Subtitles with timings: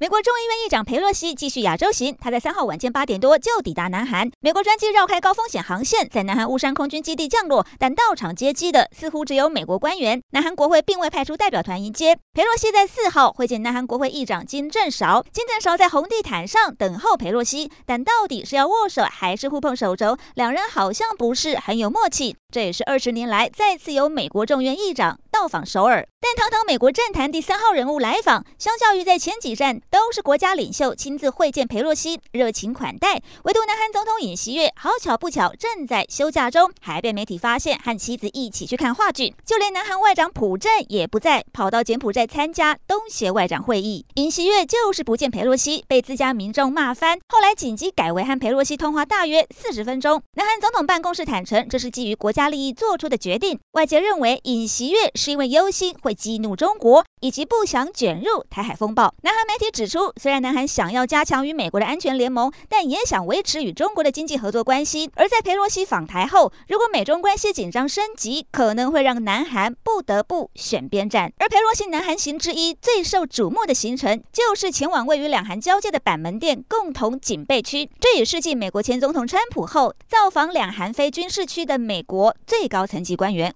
[0.00, 4.30] 美国众议院议长佩洛西继续亚洲行，他在三号晚间八点多就抵达南韩。
[4.38, 10.22] 美国专机绕开高风险航线，在南韩乌山空军基地降落，但到场接机的似乎只有美国官员。
[10.30, 12.70] 南韩国会并未派出代表团迎接佩洛西。
[12.70, 22.36] 在四号会见南韩国会议长金正韶，金正韶在红地毯上等候佩洛西，但到底是要握手还是互碰手肘，两人好像不是很有默契。
[22.52, 26.06] 这也是二十年来再次由美国众院议长到访首尔。
[26.20, 39.32] 但堂堂美国政坛第三号人物来访，相较于在前几站都是国家领袖亲自会见裴洛西，热情款待，唯独南韩总统尹锡悦好巧不巧正在休假中，还被媒体发现和妻子一起去看话剧。
[39.46, 44.04] 就连南韩外长朴正也不在，跑到柬埔寨参加东协外长会议。
[44.16, 50.20] 尹锡悦就是不见裴洛西，被自家民众骂翻，后来紧急改为和裴洛西通话大约四十分钟。
[50.34, 53.58] 南韩总统办公室坦承，这是基于国家利益做出的决定。
[53.72, 55.94] 外界认为尹锡悦是因为忧心。
[56.08, 59.12] 会激怒中国，以及不想卷入台海风暴。
[59.20, 65.10] 南韩媒体指出，虽然南韩想要加强与美国的安全联盟，但也想维持与中国的经济合作关系。
[65.16, 71.30] 而在裴洛西访台后，如果美中关系紧张升级，可能会让南韩不得不选边站。
[71.36, 77.90] 而裴洛西南韩行之一最受瞩目的行程，就是前往位于两韩交界的板门店共同警备区。
[78.00, 83.54] 这也是继美国前总统川普后造访两韩非军事区的美国最高层级官员。